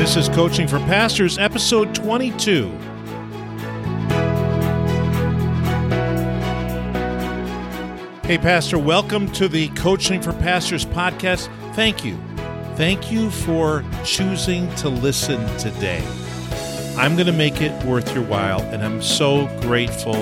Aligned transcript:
This 0.00 0.16
is 0.16 0.30
Coaching 0.30 0.66
for 0.66 0.78
Pastors, 0.78 1.36
episode 1.36 1.94
22. 1.94 2.70
Hey, 8.22 8.38
Pastor, 8.38 8.78
welcome 8.78 9.30
to 9.32 9.46
the 9.46 9.68
Coaching 9.76 10.22
for 10.22 10.32
Pastors 10.32 10.86
podcast. 10.86 11.50
Thank 11.74 12.02
you. 12.02 12.16
Thank 12.76 13.12
you 13.12 13.30
for 13.30 13.84
choosing 14.02 14.74
to 14.76 14.88
listen 14.88 15.46
today. 15.58 16.02
I'm 16.96 17.14
going 17.14 17.26
to 17.26 17.32
make 17.32 17.60
it 17.60 17.84
worth 17.84 18.14
your 18.14 18.24
while, 18.24 18.62
and 18.62 18.82
I'm 18.82 19.02
so 19.02 19.48
grateful 19.60 20.14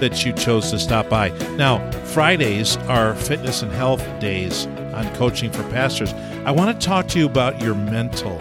that 0.00 0.24
you 0.24 0.32
chose 0.32 0.70
to 0.70 0.78
stop 0.78 1.10
by. 1.10 1.28
Now, 1.56 1.90
Fridays 2.04 2.78
are 2.88 3.14
fitness 3.14 3.60
and 3.60 3.70
health 3.70 4.02
days 4.18 4.64
on 4.94 5.14
Coaching 5.14 5.52
for 5.52 5.62
Pastors. 5.64 6.14
I 6.46 6.52
want 6.52 6.80
to 6.80 6.86
talk 6.86 7.06
to 7.08 7.18
you 7.18 7.26
about 7.26 7.60
your 7.60 7.74
mental. 7.74 8.40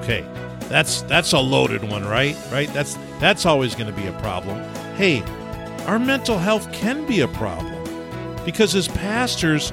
Okay, 0.00 0.24
that's 0.68 1.02
that's 1.02 1.32
a 1.32 1.38
loaded 1.38 1.84
one, 1.84 2.04
right? 2.04 2.36
Right? 2.50 2.72
That's 2.72 2.96
that's 3.18 3.44
always 3.44 3.74
going 3.74 3.92
to 3.94 4.00
be 4.00 4.06
a 4.06 4.18
problem. 4.20 4.58
Hey, 4.94 5.22
our 5.86 5.98
mental 5.98 6.38
health 6.38 6.72
can 6.72 7.06
be 7.06 7.20
a 7.20 7.28
problem 7.28 7.84
because 8.44 8.74
as 8.74 8.88
pastors, 8.88 9.72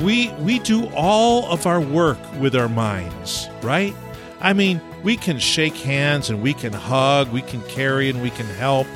we 0.00 0.30
we 0.40 0.58
do 0.58 0.86
all 0.88 1.46
of 1.46 1.66
our 1.66 1.80
work 1.80 2.18
with 2.40 2.54
our 2.54 2.68
minds, 2.68 3.48
right? 3.62 3.94
I 4.40 4.52
mean, 4.52 4.80
we 5.02 5.16
can 5.16 5.38
shake 5.38 5.76
hands 5.76 6.28
and 6.28 6.42
we 6.42 6.52
can 6.52 6.72
hug, 6.72 7.32
we 7.32 7.42
can 7.42 7.62
carry 7.62 8.10
and 8.10 8.22
we 8.22 8.30
can 8.30 8.46
help, 8.46 8.86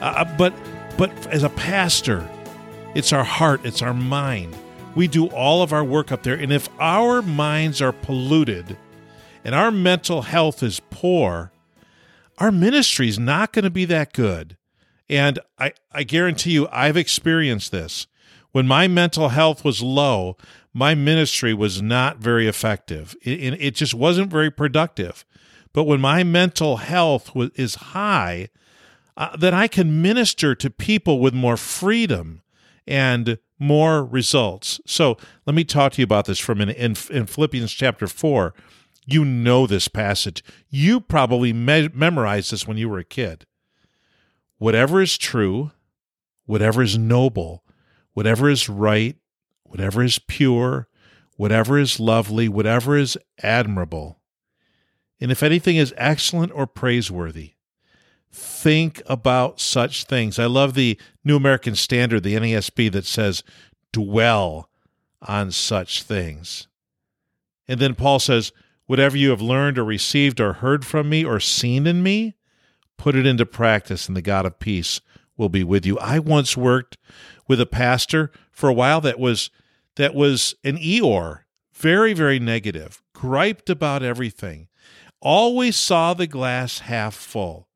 uh, 0.00 0.24
but 0.36 0.52
but 0.98 1.10
as 1.28 1.42
a 1.42 1.48
pastor, 1.50 2.28
it's 2.94 3.12
our 3.12 3.24
heart, 3.24 3.62
it's 3.64 3.80
our 3.80 3.94
mind. 3.94 4.54
We 4.94 5.08
do 5.08 5.28
all 5.28 5.62
of 5.62 5.72
our 5.72 5.82
work 5.84 6.12
up 6.12 6.22
there, 6.22 6.34
and 6.34 6.52
if 6.52 6.68
our 6.78 7.22
minds 7.22 7.80
are 7.80 7.92
polluted 7.92 8.76
and 9.44 9.54
our 9.54 9.70
mental 9.70 10.22
health 10.22 10.62
is 10.62 10.80
poor, 10.90 11.52
our 12.38 12.52
ministry 12.52 13.08
is 13.08 13.18
not 13.18 13.52
going 13.52 13.64
to 13.64 13.70
be 13.70 13.84
that 13.86 14.12
good. 14.12 14.56
And 15.08 15.38
I, 15.58 15.72
I 15.92 16.04
guarantee 16.04 16.52
you, 16.52 16.68
I've 16.72 16.96
experienced 16.96 17.72
this. 17.72 18.06
When 18.52 18.66
my 18.66 18.88
mental 18.88 19.30
health 19.30 19.64
was 19.64 19.82
low, 19.82 20.36
my 20.72 20.94
ministry 20.94 21.52
was 21.54 21.82
not 21.82 22.18
very 22.18 22.46
effective. 22.46 23.14
It, 23.22 23.54
it 23.60 23.74
just 23.74 23.94
wasn't 23.94 24.30
very 24.30 24.50
productive. 24.50 25.24
But 25.72 25.84
when 25.84 26.00
my 26.00 26.22
mental 26.22 26.78
health 26.78 27.34
was, 27.34 27.50
is 27.54 27.76
high, 27.76 28.48
uh, 29.16 29.36
then 29.36 29.54
I 29.54 29.68
can 29.68 30.02
minister 30.02 30.54
to 30.54 30.70
people 30.70 31.18
with 31.20 31.34
more 31.34 31.56
freedom 31.56 32.42
and 32.86 33.38
more 33.58 34.04
results. 34.04 34.80
So 34.86 35.16
let 35.46 35.54
me 35.54 35.64
talk 35.64 35.92
to 35.92 36.00
you 36.00 36.04
about 36.04 36.26
this 36.26 36.38
from 36.38 36.60
in, 36.60 36.70
in, 36.70 36.96
in 37.10 37.26
Philippians 37.26 37.72
chapter 37.72 38.06
4. 38.06 38.54
You 39.06 39.24
know 39.24 39.66
this 39.66 39.88
passage. 39.88 40.44
You 40.68 41.00
probably 41.00 41.52
me- 41.52 41.90
memorized 41.92 42.52
this 42.52 42.66
when 42.66 42.76
you 42.76 42.88
were 42.88 42.98
a 42.98 43.04
kid 43.04 43.46
whatever 44.58 45.02
is 45.02 45.18
true, 45.18 45.72
whatever 46.46 46.84
is 46.84 46.96
noble, 46.96 47.64
whatever 48.12 48.48
is 48.48 48.68
right, 48.68 49.16
whatever 49.64 50.04
is 50.04 50.20
pure, 50.20 50.86
whatever 51.36 51.80
is 51.80 51.98
lovely, 51.98 52.48
whatever 52.48 52.96
is 52.96 53.18
admirable, 53.42 54.20
and 55.22 55.30
if 55.30 55.44
anything 55.44 55.76
is 55.76 55.94
excellent 55.96 56.50
or 56.50 56.66
praiseworthy, 56.66 57.52
think 58.32 59.00
about 59.06 59.60
such 59.60 60.02
things. 60.02 60.36
I 60.36 60.46
love 60.46 60.74
the 60.74 60.98
New 61.22 61.36
American 61.36 61.76
Standard, 61.76 62.24
the 62.24 62.34
NASB, 62.34 62.90
that 62.90 63.06
says, 63.06 63.44
dwell 63.92 64.68
on 65.20 65.52
such 65.52 66.02
things. 66.02 66.66
And 67.68 67.78
then 67.78 67.94
Paul 67.94 68.18
says, 68.18 68.50
whatever 68.86 69.16
you 69.16 69.30
have 69.30 69.42
learned 69.42 69.78
or 69.78 69.84
received 69.84 70.40
or 70.40 70.54
heard 70.54 70.84
from 70.84 71.08
me 71.08 71.24
or 71.24 71.40
seen 71.40 71.86
in 71.86 72.02
me, 72.02 72.34
Put 73.02 73.16
it 73.16 73.26
into 73.26 73.44
practice, 73.44 74.06
and 74.06 74.16
the 74.16 74.22
God 74.22 74.46
of 74.46 74.60
peace 74.60 75.00
will 75.36 75.48
be 75.48 75.64
with 75.64 75.84
you. 75.84 75.98
I 75.98 76.20
once 76.20 76.56
worked 76.56 76.98
with 77.48 77.60
a 77.60 77.66
pastor 77.66 78.30
for 78.52 78.68
a 78.68 78.72
while 78.72 79.00
that 79.00 79.18
was 79.18 79.50
that 79.96 80.14
was 80.14 80.54
an 80.62 80.76
Eeyore, 80.76 81.40
very, 81.72 82.12
very 82.12 82.38
negative, 82.38 83.02
griped 83.12 83.68
about 83.68 84.04
everything, 84.04 84.68
always 85.20 85.74
saw 85.74 86.14
the 86.14 86.28
glass 86.28 86.78
half 86.78 87.16
full. 87.16 87.66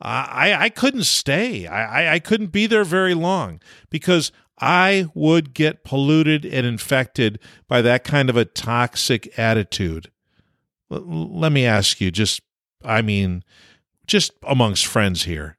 I, 0.00 0.54
I 0.58 0.68
couldn't 0.70 1.04
stay. 1.04 1.66
I, 1.66 2.14
I 2.14 2.18
couldn't 2.18 2.50
be 2.50 2.66
there 2.66 2.82
very 2.82 3.12
long 3.12 3.60
because 3.90 4.32
I 4.58 5.08
would 5.12 5.52
get 5.52 5.84
polluted 5.84 6.46
and 6.46 6.66
infected 6.66 7.40
by 7.68 7.82
that 7.82 8.04
kind 8.04 8.30
of 8.30 8.38
a 8.38 8.46
toxic 8.46 9.38
attitude. 9.38 10.10
Let 11.00 11.52
me 11.52 11.64
ask 11.64 12.00
you, 12.00 12.10
just, 12.10 12.42
I 12.84 13.02
mean, 13.02 13.42
just 14.06 14.32
amongst 14.46 14.86
friends 14.86 15.24
here, 15.24 15.56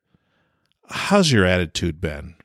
how's 0.89 1.31
your 1.31 1.45
attitude 1.45 1.99
been? 1.99 2.35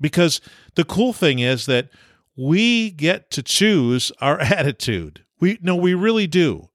Because 0.00 0.40
the 0.74 0.84
cool 0.84 1.12
thing 1.12 1.38
is 1.38 1.66
that 1.66 1.88
we 2.36 2.90
get 2.90 3.30
to 3.30 3.42
choose 3.42 4.12
our 4.20 4.40
attitude. 4.40 5.24
We 5.40 5.58
no, 5.62 5.76
we 5.76 5.94
really 5.94 6.26
do. 6.26 6.68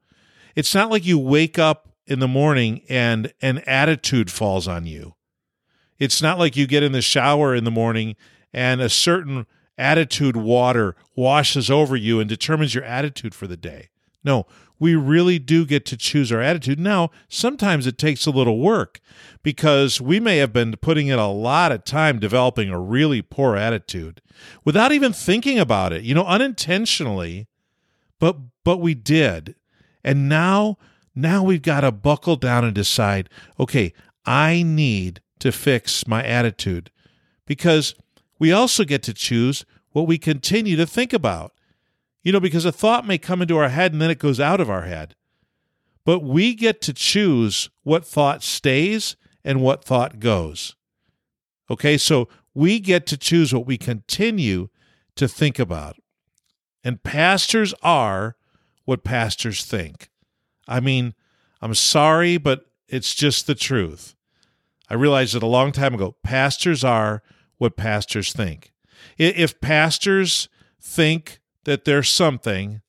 It's 0.55 0.73
not 0.73 0.89
like 0.89 1.05
you 1.05 1.19
wake 1.19 1.59
up 1.59 1.89
in 2.05 2.19
the 2.19 2.27
morning 2.27 2.81
and 2.89 3.31
an 3.41 3.59
attitude 3.59 4.31
falls 4.31 4.67
on 4.67 4.85
you. 4.85 5.13
It's 5.99 6.21
not 6.21 6.39
like 6.39 6.55
you 6.55 6.65
get 6.65 6.83
in 6.83 6.91
the 6.91 7.01
shower 7.01 7.53
in 7.53 7.65
the 7.65 7.71
morning 7.71 8.15
and 8.53 8.81
a 8.81 8.89
certain 8.89 9.45
attitude 9.77 10.35
water 10.35 10.95
washes 11.15 11.69
over 11.69 11.95
you 11.95 12.19
and 12.19 12.27
determines 12.27 12.73
your 12.73 12.83
attitude 12.83 13.35
for 13.35 13.47
the 13.47 13.57
day. 13.57 13.89
No, 14.23 14.45
we 14.79 14.95
really 14.95 15.39
do 15.39 15.65
get 15.65 15.85
to 15.87 15.97
choose 15.97 16.31
our 16.31 16.41
attitude. 16.41 16.79
Now, 16.79 17.11
sometimes 17.27 17.85
it 17.85 17.97
takes 17.97 18.25
a 18.25 18.31
little 18.31 18.59
work 18.59 18.99
because 19.43 19.99
we 19.99 20.19
may 20.19 20.37
have 20.37 20.53
been 20.53 20.75
putting 20.77 21.07
in 21.07 21.19
a 21.19 21.31
lot 21.31 21.71
of 21.71 21.83
time 21.83 22.19
developing 22.19 22.69
a 22.69 22.79
really 22.79 23.21
poor 23.21 23.55
attitude 23.55 24.21
without 24.63 24.91
even 24.91 25.11
thinking 25.11 25.59
about 25.59 25.91
it, 25.91 26.03
you 26.03 26.15
know, 26.15 26.25
unintentionally, 26.25 27.47
but 28.19 28.37
but 28.63 28.77
we 28.77 28.93
did. 28.93 29.55
And 30.03 30.29
now 30.29 30.77
now 31.13 31.43
we've 31.43 31.61
got 31.61 31.81
to 31.81 31.91
buckle 31.91 32.37
down 32.37 32.63
and 32.63 32.73
decide, 32.73 33.29
okay, 33.59 33.93
I 34.25 34.63
need 34.63 35.21
to 35.39 35.51
fix 35.51 36.07
my 36.07 36.23
attitude 36.23 36.91
because 37.45 37.95
we 38.37 38.51
also 38.51 38.85
get 38.85 39.03
to 39.03 39.13
choose 39.13 39.65
what 39.91 40.07
we 40.07 40.17
continue 40.17 40.75
to 40.77 40.85
think 40.85 41.13
about. 41.13 41.51
You 42.23 42.31
know, 42.31 42.39
because 42.39 42.65
a 42.65 42.71
thought 42.71 43.07
may 43.07 43.17
come 43.17 43.41
into 43.41 43.57
our 43.57 43.69
head 43.69 43.93
and 43.93 44.01
then 44.01 44.09
it 44.09 44.19
goes 44.19 44.39
out 44.39 44.59
of 44.59 44.69
our 44.69 44.83
head. 44.83 45.15
But 46.05 46.19
we 46.19 46.55
get 46.55 46.81
to 46.81 46.93
choose 46.93 47.69
what 47.83 48.05
thought 48.05 48.43
stays 48.43 49.15
and 49.43 49.61
what 49.61 49.83
thought 49.85 50.19
goes. 50.19 50.75
Okay, 51.69 51.97
so 51.97 52.27
we 52.53 52.79
get 52.79 53.05
to 53.07 53.17
choose 53.17 53.53
what 53.53 53.65
we 53.65 53.77
continue 53.77 54.69
to 55.15 55.27
think 55.27 55.59
about. 55.59 55.97
And 56.83 57.03
pastors 57.03 57.73
are 57.83 58.35
what 58.85 59.03
pastors 59.03 59.63
think. 59.65 60.09
I 60.67 60.79
mean, 60.79 61.13
I'm 61.61 61.75
sorry, 61.75 62.37
but 62.37 62.65
it's 62.87 63.13
just 63.13 63.47
the 63.47 63.55
truth. 63.55 64.15
I 64.89 64.95
realized 64.95 65.35
it 65.35 65.43
a 65.43 65.47
long 65.47 65.71
time 65.71 65.93
ago. 65.93 66.15
Pastors 66.23 66.83
are 66.83 67.21
what 67.57 67.77
pastors 67.77 68.33
think. 68.33 68.73
If 69.17 69.59
pastors 69.61 70.49
think 70.81 71.39
that 71.69 71.85
they're 71.85 72.01
something, 72.01 72.81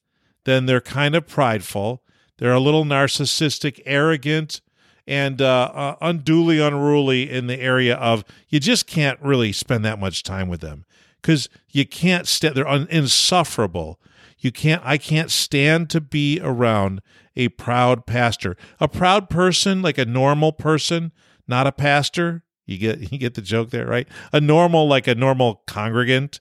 then 0.44 0.64
they're 0.64 0.80
kind 0.80 1.14
of 1.14 1.26
prideful. 1.26 2.02
They're 2.38 2.54
a 2.54 2.60
little 2.60 2.86
narcissistic, 2.86 3.82
arrogant, 3.84 4.62
and 5.06 5.42
uh, 5.42 5.70
uh, 5.74 5.96
unduly 6.00 6.60
unruly 6.60 7.30
in 7.30 7.46
the 7.46 7.60
area 7.60 7.94
of 7.96 8.24
you 8.48 8.58
just 8.58 8.86
can't 8.86 9.20
really 9.20 9.52
spend 9.52 9.84
that 9.84 10.00
much 10.00 10.22
time 10.22 10.48
with 10.48 10.62
them 10.62 10.86
because 11.20 11.50
you 11.68 11.86
can't 11.86 12.26
stand. 12.26 12.54
They're 12.54 12.66
un- 12.66 12.88
insufferable. 12.90 14.00
You 14.38 14.50
can't. 14.50 14.80
I 14.82 14.96
can't 14.96 15.30
stand 15.30 15.90
to 15.90 16.00
be 16.00 16.40
around 16.42 17.02
a 17.36 17.50
proud 17.50 18.06
pastor. 18.06 18.56
A 18.80 18.88
proud 18.88 19.28
person, 19.28 19.82
like 19.82 19.98
a 19.98 20.06
normal 20.06 20.52
person, 20.52 21.12
not 21.46 21.66
a 21.66 21.72
pastor. 21.72 22.44
You 22.64 22.78
get 22.78 23.12
you 23.12 23.18
get 23.18 23.34
the 23.34 23.42
joke 23.42 23.68
there, 23.68 23.86
right? 23.86 24.08
A 24.32 24.40
normal, 24.40 24.88
like 24.88 25.06
a 25.06 25.14
normal 25.14 25.62
congregant. 25.66 26.40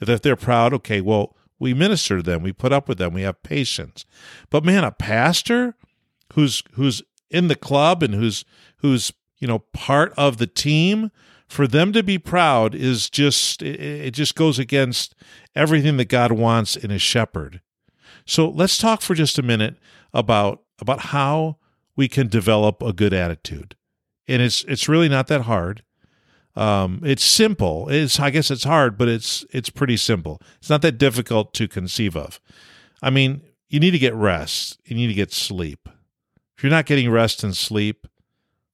If 0.00 0.22
they're 0.22 0.36
proud, 0.36 0.72
okay, 0.74 1.00
well, 1.00 1.36
we 1.64 1.72
minister 1.72 2.18
to 2.18 2.22
them, 2.22 2.42
we 2.42 2.52
put 2.52 2.74
up 2.74 2.90
with 2.90 2.98
them, 2.98 3.14
we 3.14 3.22
have 3.22 3.42
patience. 3.42 4.04
But 4.50 4.66
man, 4.66 4.84
a 4.84 4.92
pastor 4.92 5.74
who's 6.34 6.62
who's 6.72 7.02
in 7.30 7.48
the 7.48 7.56
club 7.56 8.02
and 8.02 8.14
who's 8.14 8.44
who's 8.78 9.14
you 9.38 9.48
know 9.48 9.60
part 9.72 10.12
of 10.18 10.36
the 10.36 10.46
team 10.46 11.10
for 11.48 11.66
them 11.66 11.90
to 11.94 12.02
be 12.02 12.18
proud 12.18 12.74
is 12.74 13.08
just 13.08 13.62
it, 13.62 14.10
just 14.10 14.34
goes 14.34 14.58
against 14.58 15.14
everything 15.56 15.96
that 15.96 16.10
God 16.10 16.32
wants 16.32 16.76
in 16.76 16.90
a 16.90 16.98
shepherd. 16.98 17.62
So 18.26 18.46
let's 18.46 18.76
talk 18.76 19.00
for 19.00 19.14
just 19.14 19.38
a 19.38 19.42
minute 19.42 19.76
about 20.12 20.64
about 20.80 21.00
how 21.00 21.56
we 21.96 22.08
can 22.08 22.28
develop 22.28 22.82
a 22.82 22.92
good 22.92 23.14
attitude. 23.14 23.74
And 24.28 24.42
it's 24.42 24.64
it's 24.64 24.86
really 24.86 25.08
not 25.08 25.28
that 25.28 25.42
hard. 25.42 25.82
Um, 26.56 27.00
it's 27.02 27.24
simple. 27.24 27.88
It's 27.88 28.20
I 28.20 28.30
guess 28.30 28.50
it's 28.50 28.64
hard, 28.64 28.96
but 28.96 29.08
it's 29.08 29.44
it's 29.50 29.70
pretty 29.70 29.96
simple. 29.96 30.40
It's 30.58 30.70
not 30.70 30.82
that 30.82 30.98
difficult 30.98 31.52
to 31.54 31.66
conceive 31.68 32.16
of. 32.16 32.40
I 33.02 33.10
mean, 33.10 33.42
you 33.68 33.80
need 33.80 33.90
to 33.90 33.98
get 33.98 34.14
rest. 34.14 34.80
You 34.84 34.94
need 34.94 35.08
to 35.08 35.14
get 35.14 35.32
sleep. 35.32 35.88
If 36.56 36.62
you're 36.62 36.70
not 36.70 36.86
getting 36.86 37.10
rest 37.10 37.42
and 37.42 37.56
sleep, 37.56 38.06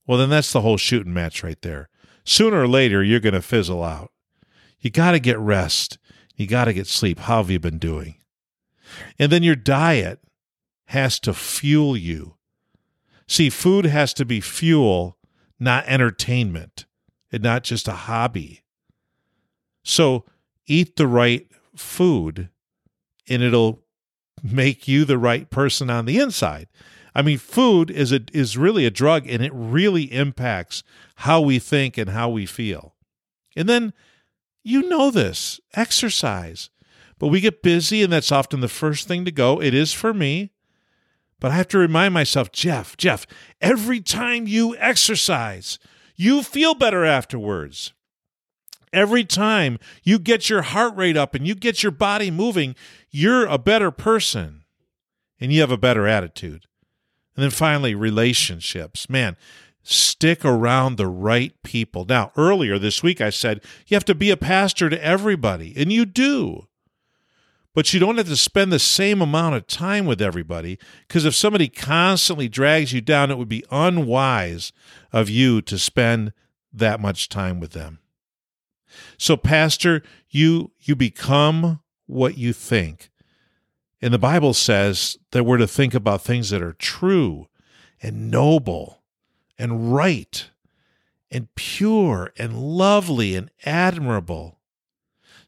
well, 0.07 0.19
then 0.19 0.29
that's 0.29 0.53
the 0.53 0.61
whole 0.61 0.77
shooting 0.77 1.15
match 1.15 1.43
right 1.43 1.61
there. 1.63 1.89
Sooner 2.25 2.61
or 2.63 2.69
later, 2.69 3.03
you're 3.03 3.21
going 3.21 3.35
to 3.35 3.43
fizzle 3.43 3.83
out. 3.83 4.13
You 4.79 4.91
got 4.91 5.13
to 5.13 5.21
get 5.21 5.39
rest. 5.39 5.99
You 6.37 6.47
got 6.47 6.67
to 6.67 6.73
get 6.73 6.87
sleep. 6.87 7.21
How 7.21 7.39
have 7.39 7.51
you 7.51 7.59
been 7.59 7.79
doing? 7.79 8.17
And 9.19 9.31
then 9.31 9.43
your 9.43 9.57
diet 9.57 10.21
has 10.87 11.19
to 11.21 11.33
fuel 11.33 11.97
you. 11.97 12.35
See, 13.27 13.49
food 13.49 13.85
has 13.85 14.13
to 14.15 14.25
be 14.25 14.41
fuel, 14.41 15.17
not 15.59 15.85
entertainment, 15.87 16.87
and 17.33 17.43
not 17.43 17.65
just 17.65 17.89
a 17.89 17.93
hobby. 17.93 18.63
So 19.83 20.25
eat 20.67 20.97
the 20.97 21.07
right 21.07 21.47
food, 21.77 22.49
and 23.29 23.43
it'll 23.43 23.83
make 24.43 24.89
you 24.89 25.05
the 25.05 25.19
right 25.19 25.49
person 25.51 25.91
on 25.91 26.07
the 26.07 26.19
inside. 26.19 26.69
I 27.15 27.23
mean, 27.23 27.39
food 27.39 27.91
is 27.91 28.13
a 28.13 28.21
is 28.33 28.57
really 28.57 28.87
a 28.87 28.91
drug, 28.91 29.29
and 29.29 29.43
it 29.43 29.53
really 29.55 30.13
impacts 30.13 30.83
how 31.17 31.41
we 31.41 31.59
think 31.59 31.99
and 31.99 32.11
how 32.11 32.29
we 32.29 32.47
feel. 32.47 32.95
And 33.57 33.69
then 33.69 33.93
you 34.63 34.89
know 34.89 35.11
this 35.11 35.61
exercise. 35.75 36.71
But 37.19 37.29
we 37.29 37.41
get 37.41 37.63
busy, 37.63 38.03
and 38.03 38.13
that's 38.13 38.33
often 38.33 38.61
the 38.61 38.69
first 38.69 39.07
thing 39.07 39.27
to 39.27 39.31
go. 39.31 39.61
It 39.61 39.75
is 39.75 39.93
for 39.93 40.15
me. 40.15 40.53
But 41.39 41.51
I 41.51 41.55
have 41.55 41.69
to 41.69 41.79
remind 41.79 42.15
myself, 42.15 42.53
Jeff, 42.53 42.97
Jeff, 42.97 43.27
every 43.61 44.01
time 44.01 44.47
you 44.47 44.77
exercise, 44.77 45.79
you 46.21 46.43
feel 46.43 46.75
better 46.75 47.03
afterwards. 47.03 47.95
Every 48.93 49.25
time 49.25 49.79
you 50.03 50.19
get 50.19 50.51
your 50.51 50.61
heart 50.61 50.95
rate 50.95 51.17
up 51.17 51.35
and 51.35 51.47
you 51.47 51.55
get 51.55 51.83
your 51.83 51.93
body 51.93 52.31
moving, 52.31 52.77
you're 53.11 53.47
a 53.47 53.57
better 53.57 53.91
person 53.91 54.65
and 55.41 55.51
you 55.51 55.63
have 55.63 55.71
a 55.71 55.79
better 55.79 56.07
attitude. 56.07 56.67
And 57.35 57.43
then 57.43 57.51
finally, 57.51 57.95
relationships. 57.95 59.09
Man, 59.09 59.39
stick 59.83 60.45
around 60.45 60.97
the 60.97 61.07
right 61.07 61.55
people. 61.63 62.05
Now, 62.05 62.33
earlier 62.37 62.79
this 62.79 63.03
week, 63.03 63.23
I 63.23 63.31
said 63.31 63.63
you 63.87 63.95
have 63.95 64.05
to 64.05 64.15
be 64.15 64.31
a 64.31 64.37
pastor 64.37 64.91
to 64.91 65.03
everybody, 65.03 65.73
and 65.75 65.91
you 65.91 66.05
do. 66.05 66.67
But 67.73 67.95
you 67.95 68.01
don't 68.01 68.17
have 68.17 68.27
to 68.27 68.37
spend 68.37 68.73
the 68.73 68.81
same 68.81 69.23
amount 69.23 69.55
of 69.55 69.67
time 69.67 70.05
with 70.05 70.21
everybody 70.21 70.79
because 71.07 71.25
if 71.25 71.35
somebody 71.35 71.69
constantly 71.69 72.49
drags 72.49 72.93
you 72.93 73.01
down, 73.01 73.31
it 73.31 73.39
would 73.39 73.49
be 73.49 73.65
unwise 73.71 74.73
of 75.13 75.29
you 75.29 75.63
to 75.63 75.79
spend 75.79 76.33
that 76.73 77.01
much 77.01 77.29
time 77.29 77.61
with 77.61 77.73
them. 77.73 78.01
So, 79.17 79.37
Pastor, 79.37 80.03
you 80.29 80.73
you 80.81 80.97
become 80.97 81.81
what 82.07 82.37
you 82.37 82.53
think. 82.53 83.11
And 84.03 84.13
the 84.13 84.19
Bible 84.19 84.55
says 84.55 85.17
that 85.31 85.45
we're 85.45 85.59
to 85.59 85.69
think 85.69 85.95
about 85.95 86.23
things 86.23 86.51
that 86.51 86.63
are 86.63 86.73
true 86.73 87.49
and 88.03 88.31
noble 88.31 89.03
and 89.59 89.93
right 89.93 90.51
and 91.31 91.55
pure 91.55 92.33
and 92.39 92.59
lovely 92.59 93.37
and 93.37 93.51
admirable. 93.65 94.60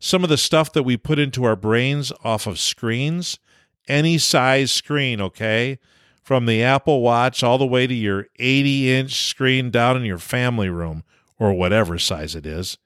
Some 0.04 0.24
of 0.24 0.30
the 0.30 0.36
stuff 0.36 0.72
that 0.72 0.82
we 0.82 0.96
put 0.96 1.20
into 1.20 1.44
our 1.44 1.54
brains 1.54 2.10
off 2.24 2.48
of 2.48 2.58
screens, 2.58 3.38
any 3.86 4.18
size 4.18 4.72
screen, 4.72 5.20
okay? 5.20 5.78
From 6.24 6.46
the 6.46 6.60
Apple 6.60 7.02
Watch 7.02 7.44
all 7.44 7.56
the 7.56 7.64
way 7.64 7.86
to 7.86 7.94
your 7.94 8.26
80 8.40 8.92
inch 8.92 9.28
screen 9.28 9.70
down 9.70 9.96
in 9.96 10.04
your 10.04 10.18
family 10.18 10.68
room 10.68 11.04
or 11.38 11.52
whatever 11.52 12.00
size 12.00 12.34
it 12.34 12.46
is. 12.46 12.78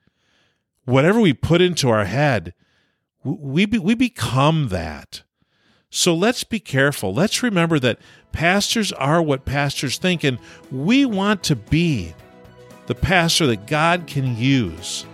Whatever 0.85 1.19
we 1.19 1.33
put 1.33 1.63
into 1.63 1.89
our 1.89 2.05
head, 2.05 2.53
we, 3.25 3.65
we 3.65 3.95
become 3.95 4.69
that. 4.69 5.23
So 5.89 6.15
let's 6.15 6.45
be 6.45 6.61
careful. 6.61 7.15
Let's 7.15 7.43
remember 7.43 7.79
that 7.79 7.99
pastors 8.33 8.93
are 8.93 9.23
what 9.23 9.47
pastors 9.47 9.97
think, 9.97 10.23
and 10.23 10.39
we 10.71 11.07
want 11.07 11.43
to 11.45 11.57
be 11.57 12.15
the 12.89 12.95
pastor 12.95 13.47
that 13.47 13.67
God 13.67 14.07
can 14.07 14.37
use 14.37 15.07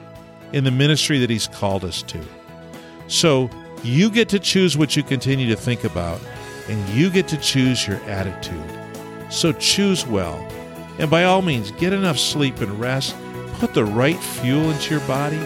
in 0.53 0.65
the 0.65 0.71
ministry 0.71 1.19
that 1.19 1.31
He's 1.31 1.49
called 1.49 1.85
us 1.85 2.03
to. 2.03 2.21
So 3.09 3.51
you 3.83 4.11
get 4.11 4.29
to 4.31 4.39
choose 4.39 4.77
what 4.77 4.97
you 4.97 5.03
continue 5.03 5.49
to 5.49 5.57
think 5.57 5.85
about, 5.85 6.21
and 6.69 6.89
you 6.91 7.11
get 7.11 7.29
to 7.29 7.37
choose 7.37 7.87
your 7.87 7.97
attitude. 8.05 8.65
So 9.33 9.53
choose 9.53 10.07
well. 10.07 10.37
And 10.99 11.11
by 11.11 11.25
all 11.25 11.43
means, 11.43 11.73
get 11.73 11.93
enough 11.93 12.19
sleep 12.19 12.61
and 12.61 12.79
rest. 12.79 13.17
Put 13.55 13.75
the 13.75 13.85
right 13.85 14.19
fuel 14.19 14.71
into 14.71 14.91
your 14.91 15.07
body. 15.07 15.39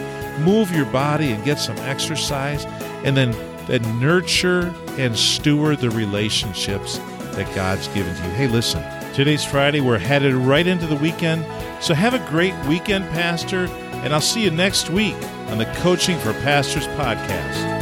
Move 0.43 0.71
your 0.71 0.85
body 0.87 1.31
and 1.31 1.43
get 1.43 1.59
some 1.59 1.77
exercise. 1.77 2.65
And 3.03 3.17
then 3.17 3.31
that 3.67 3.81
nurture 3.95 4.73
and 4.97 5.17
steward 5.17 5.79
the 5.79 5.89
relationships 5.89 6.97
that 7.31 7.53
God's 7.55 7.87
given 7.89 8.15
to 8.15 8.23
you. 8.23 8.29
Hey, 8.31 8.47
listen, 8.47 8.83
today's 9.13 9.43
Friday. 9.43 9.81
We're 9.81 9.97
headed 9.97 10.33
right 10.33 10.67
into 10.67 10.85
the 10.85 10.95
weekend. 10.95 11.45
So 11.83 11.93
have 11.93 12.13
a 12.13 12.29
great 12.29 12.55
weekend, 12.65 13.05
Pastor, 13.09 13.67
and 14.07 14.13
I'll 14.13 14.21
see 14.21 14.41
you 14.41 14.51
next 14.51 14.89
week 14.89 15.21
on 15.49 15.57
the 15.57 15.65
Coaching 15.79 16.17
for 16.19 16.31
Pastors 16.31 16.87
podcast. 16.95 17.76